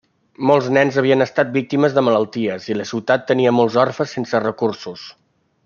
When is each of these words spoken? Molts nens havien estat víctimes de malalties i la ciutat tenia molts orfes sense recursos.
Molts 0.51 0.69
nens 0.77 0.95
havien 1.01 1.23
estat 1.25 1.51
víctimes 1.57 1.93
de 1.97 2.03
malalties 2.07 2.67
i 2.73 2.79
la 2.79 2.89
ciutat 2.93 3.29
tenia 3.33 3.53
molts 3.59 3.77
orfes 3.85 4.17
sense 4.19 4.43
recursos. 4.49 5.05